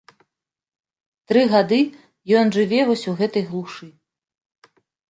[1.31, 1.79] Тры гады
[2.41, 3.87] ён жыве вось у гэтай глушы.